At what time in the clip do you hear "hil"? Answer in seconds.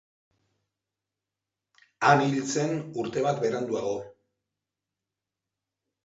2.23-2.39